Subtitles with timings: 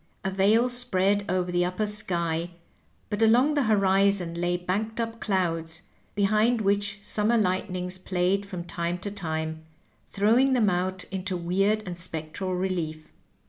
[0.23, 2.49] A veil spread over the upper sky,
[3.11, 5.83] but along the horizon lay banked up clouds,
[6.15, 9.63] behind which summer lightnings played from time to time,
[10.09, 13.11] throw ing them out into weird and spectral relief.